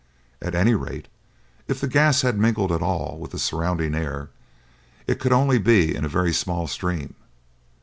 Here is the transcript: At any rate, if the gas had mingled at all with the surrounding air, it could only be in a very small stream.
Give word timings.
At 0.41 0.55
any 0.55 0.73
rate, 0.73 1.09
if 1.67 1.79
the 1.79 1.87
gas 1.87 2.23
had 2.23 2.35
mingled 2.39 2.71
at 2.71 2.81
all 2.81 3.19
with 3.19 3.29
the 3.29 3.37
surrounding 3.37 3.93
air, 3.93 4.31
it 5.05 5.19
could 5.19 5.31
only 5.31 5.59
be 5.59 5.95
in 5.95 6.03
a 6.03 6.09
very 6.09 6.33
small 6.33 6.65
stream. 6.65 7.13